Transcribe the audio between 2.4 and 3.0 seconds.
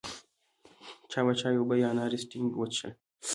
وڅښل.